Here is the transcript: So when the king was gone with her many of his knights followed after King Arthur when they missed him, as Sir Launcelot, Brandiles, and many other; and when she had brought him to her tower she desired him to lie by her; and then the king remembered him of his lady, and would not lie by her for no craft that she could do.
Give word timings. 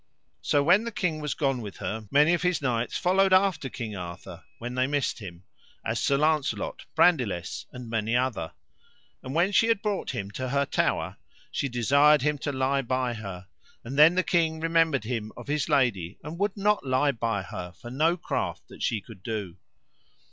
So 0.41 0.63
when 0.63 0.83
the 0.83 0.91
king 0.91 1.19
was 1.21 1.35
gone 1.35 1.61
with 1.61 1.77
her 1.77 2.07
many 2.09 2.33
of 2.33 2.41
his 2.41 2.59
knights 2.59 2.97
followed 2.97 3.31
after 3.33 3.69
King 3.69 3.95
Arthur 3.95 4.43
when 4.57 4.73
they 4.73 4.87
missed 4.87 5.19
him, 5.19 5.43
as 5.85 5.99
Sir 5.99 6.17
Launcelot, 6.17 6.85
Brandiles, 6.95 7.67
and 7.71 7.87
many 7.87 8.15
other; 8.15 8.53
and 9.21 9.35
when 9.35 9.51
she 9.51 9.67
had 9.67 9.83
brought 9.83 10.09
him 10.09 10.31
to 10.31 10.49
her 10.49 10.65
tower 10.65 11.17
she 11.51 11.69
desired 11.69 12.23
him 12.23 12.39
to 12.39 12.51
lie 12.51 12.81
by 12.81 13.13
her; 13.13 13.45
and 13.83 13.95
then 13.95 14.15
the 14.15 14.23
king 14.23 14.59
remembered 14.59 15.03
him 15.03 15.31
of 15.37 15.47
his 15.47 15.69
lady, 15.69 16.17
and 16.23 16.39
would 16.39 16.57
not 16.57 16.83
lie 16.83 17.11
by 17.11 17.43
her 17.43 17.71
for 17.73 17.91
no 17.91 18.17
craft 18.17 18.67
that 18.69 18.81
she 18.81 19.01
could 19.01 19.21
do. 19.21 19.55